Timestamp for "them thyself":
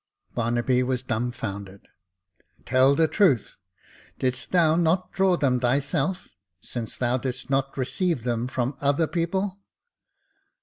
5.37-6.29